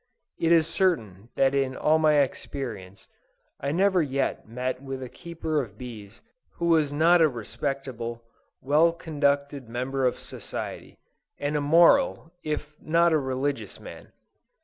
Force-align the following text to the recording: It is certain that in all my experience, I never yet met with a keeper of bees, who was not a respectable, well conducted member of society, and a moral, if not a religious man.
It 0.39 0.51
is 0.51 0.65
certain 0.65 1.29
that 1.35 1.53
in 1.53 1.75
all 1.77 1.99
my 1.99 2.13
experience, 2.21 3.07
I 3.59 3.71
never 3.71 4.01
yet 4.01 4.47
met 4.47 4.81
with 4.81 5.03
a 5.03 5.09
keeper 5.09 5.61
of 5.61 5.77
bees, 5.77 6.21
who 6.53 6.65
was 6.65 6.91
not 6.91 7.21
a 7.21 7.29
respectable, 7.29 8.23
well 8.61 8.93
conducted 8.93 9.69
member 9.69 10.07
of 10.07 10.17
society, 10.19 10.97
and 11.37 11.55
a 11.55 11.61
moral, 11.61 12.31
if 12.41 12.75
not 12.81 13.13
a 13.13 13.19
religious 13.19 13.79
man. 13.79 14.11